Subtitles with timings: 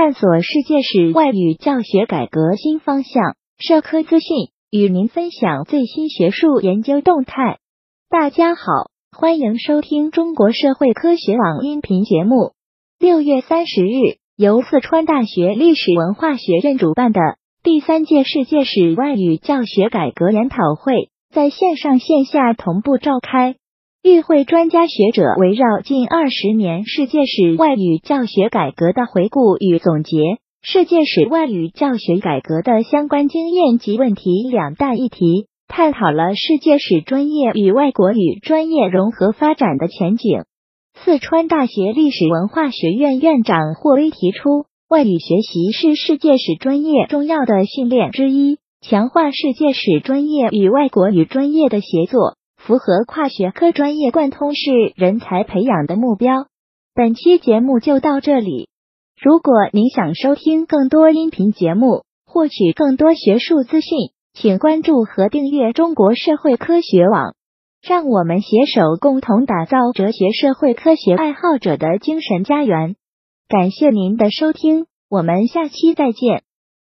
[0.00, 4.30] 探索世界史外语教学改革新方向，社科资讯
[4.70, 7.58] 与您分享最新学术研究动态。
[8.08, 8.62] 大家好，
[9.10, 12.52] 欢迎收听中国社会科学网音频节目。
[13.00, 17.20] 六月三十日，由四川大学历史文化学院主办的
[17.64, 23.56] 第三届世界史外语教学改革研讨会在线上线下同步召开。
[24.02, 40.44] 与会专家学者围绕近二十年世界史外语教学改革的回顾与总结，世界史外语教学改革的相关经验及问题两大议题，探讨了世界史专业与外国语专业融合发展的前景。
[40.94, 52.37] 四川大学历史文化学院院长霍威提出，外语学习是世界史专业重要的训练之一，强化世界史专业与外国语专业的协作。
[52.58, 56.46] 符合跨学科专业贯通式人才培养的目标。
[56.94, 58.68] 本期节目就到这里。
[59.20, 67.34] 如果您想收听更多音频节目，获取更多学术资讯，请关注和订阅中国社会科学网。
[67.80, 72.96] 让我们携手共同打造哲学社会科学爱好者的精神家园。
[73.48, 76.42] 感谢您的收听，我们下期再见。